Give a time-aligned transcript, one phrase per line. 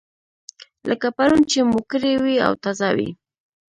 [0.89, 3.09] لکه پرون چې مو کړې وي او تازه وي.